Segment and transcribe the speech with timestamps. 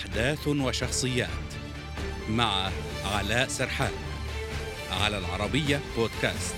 [0.00, 1.28] أحداث وشخصيات
[2.28, 2.70] مع
[3.04, 3.92] علاء سرحان
[4.90, 6.54] على العربية بودكاست.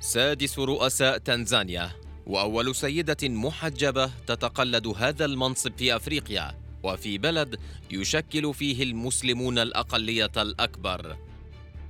[0.00, 1.90] سادس رؤساء تنزانيا
[2.26, 7.60] وأول سيدة محجبة تتقلد هذا المنصب في أفريقيا وفي بلد
[7.90, 11.16] يشكل فيه المسلمون الأقلية الأكبر.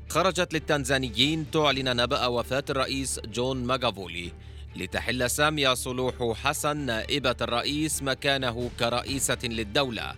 [0.09, 4.33] خرجت للتنزانيين تعلن نبأ وفاة الرئيس جون ماغافولي
[4.77, 10.15] لتحل سامية صلوح حسن نائبة الرئيس مكانه كرئيسة للدولة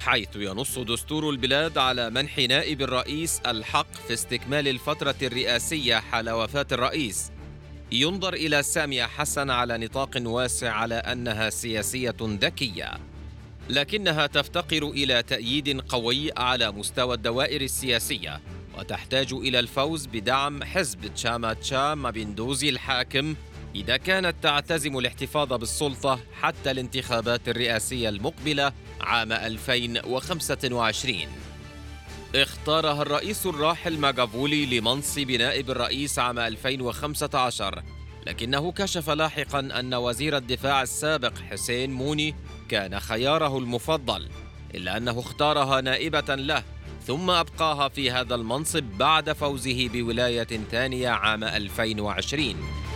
[0.00, 6.66] حيث ينص دستور البلاد على منح نائب الرئيس الحق في استكمال الفترة الرئاسية حال وفاة
[6.72, 7.30] الرئيس.
[7.92, 12.90] ينظر إلى سامية حسن على نطاق واسع على أنها سياسية ذكية
[13.68, 18.40] لكنها تفتقر إلى تأييد قوي على مستوى الدوائر السياسية
[18.78, 23.34] وتحتاج إلى الفوز بدعم حزب تشاما تشا مابيندوزي الحاكم
[23.74, 31.16] إذا كانت تعتزم الاحتفاظ بالسلطة حتى الانتخابات الرئاسية المقبلة عام 2025
[32.34, 37.82] اختارها الرئيس الراحل ماغافولي لمنصب نائب الرئيس عام 2015
[38.26, 42.34] لكنه كشف لاحقا أن وزير الدفاع السابق حسين موني
[42.68, 44.28] كان خياره المفضل
[44.74, 46.62] إلا أنه اختارها نائبة له
[47.06, 52.89] ثم أبقاها في هذا المنصب بعد فوزه بولاية ثانية عام 2020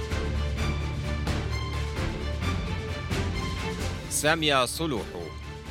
[4.25, 5.23] سامية صلوحو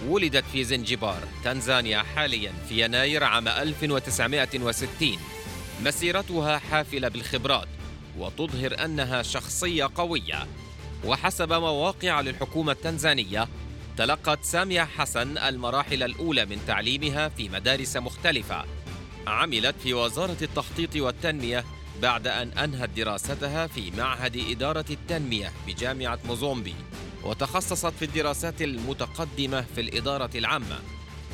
[0.08, 5.18] ولدت في زنجبار تنزانيا حاليا في يناير عام 1960
[5.84, 7.68] مسيرتها حافلة بالخبرات
[8.18, 10.48] وتظهر أنها شخصية قوية.
[11.06, 13.48] وحسب مواقع للحكومة التنزانية
[13.98, 18.66] تلقت سامية حسن المراحل الأولى من تعليمها في مدارس مختلفة.
[19.28, 21.66] عملت في وزارة التخطيط والتنمية
[22.02, 26.76] بعد أن أنهت دراستها في معهد إدارة التنمية بجامعة موزومبي.
[27.26, 30.80] وتخصصت في الدراسات المتقدمة في الإدارة العامة.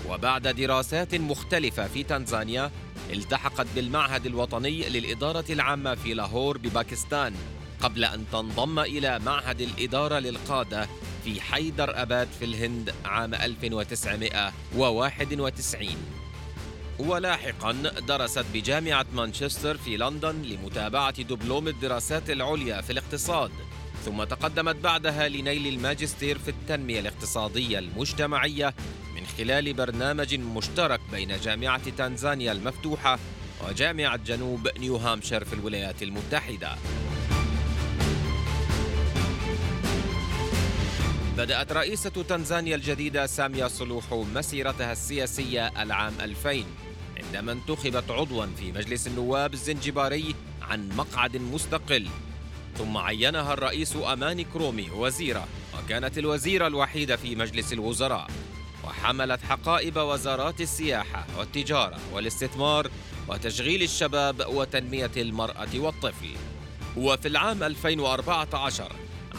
[0.10, 2.72] وبعد دراسات مختلفة في تنزانيا
[3.14, 7.34] التحقت بالمعهد الوطني للإدارة العامة في لاهور بباكستان
[7.82, 10.88] قبل أن تنضم إلى معهد الإدارة للقادة
[11.24, 15.88] في حيدر أباد في الهند عام 1991
[17.00, 17.72] ولاحقا
[18.08, 23.52] درست بجامعة مانشستر في لندن لمتابعة دبلوم الدراسات العليا في الاقتصاد.
[24.06, 28.74] ثم تقدمت بعدها لنيل الماجستير في التنمية الاقتصادية المجتمعية
[29.16, 33.20] من خلال برنامج مشترك بين جامعة تنزانيا المفتوحة
[33.68, 36.76] وجامعة جنوب نيو هامشير في الولايات المتحدة.
[41.38, 46.64] بدأت رئيسة تنزانيا الجديدة سامية صلوح مسيرتها السياسية العام 2000
[47.18, 52.08] عندما انتخبت عضوا في مجلس النواب الزنجباري عن مقعد مستقل
[52.80, 55.48] ثم عينها الرئيس أماني كرومي وزيرة
[55.78, 58.28] وكانت الوزيرة الوحيدة في مجلس الوزراء.
[58.84, 62.88] وحملت حقائب وزارات السياحة والتجارة والاستثمار
[63.28, 66.30] وتشغيل الشباب وتنمية المرأة والطفل.
[66.98, 68.92] وفي العام 2014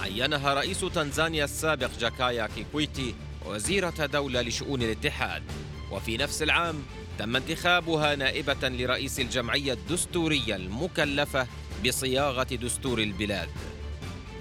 [0.02, 3.14] عينها رئيس تنزانيا السابق جاكايا كيكويتي
[3.46, 5.42] وزيرة دولة لشؤون الاتحاد.
[5.90, 6.82] وفي نفس العام
[7.18, 11.46] تم انتخابها نائبة لرئيس الجمعية الدستورية المكلفة
[11.84, 13.48] بصياغة دستور البلاد.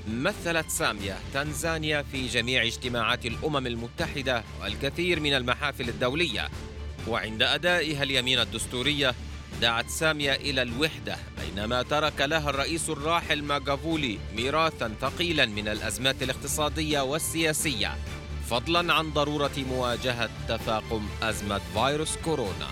[0.07, 6.49] مثلت سامية تنزانيا في جميع اجتماعات الأمم المتحدة والكثير من المحافل الدولية،
[7.07, 9.15] وعند أدائها اليمين الدستورية
[9.61, 16.99] دعت سامية إلى الوحدة بينما ترك لها الرئيس الراحل ماغافولي ميراثا ثقيلا من الأزمات الاقتصادية
[16.99, 17.97] والسياسية
[18.49, 22.67] فضلا عن ضرورة مواجهة تفاقم أزمة فيروس كورونا